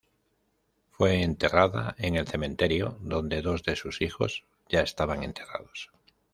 Fue 0.89 1.21
enterrada 1.21 1.93
en 1.99 2.15
el 2.15 2.27
cementerio 2.27 2.97
donde 3.01 3.43
dos 3.43 3.61
de 3.61 3.75
sus 3.75 4.01
hijos 4.01 4.45
ya 4.67 4.81
estaban 4.81 5.21
enterrados. 5.21 5.91